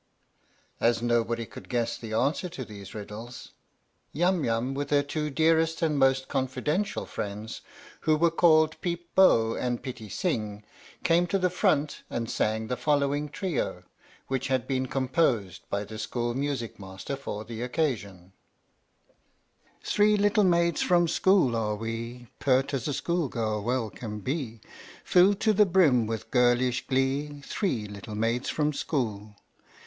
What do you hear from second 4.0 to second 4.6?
34 THE STORY OF THE MIKADO